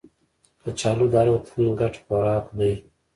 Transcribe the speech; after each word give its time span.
کچالو 0.63 1.05
د 1.11 1.15
هر 1.19 1.27
وطن 1.33 1.59
ګډ 1.79 1.93
خوراک 2.03 2.45
دی 2.57 2.73